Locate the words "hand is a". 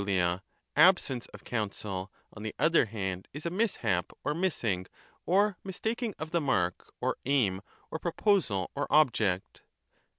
2.85-3.51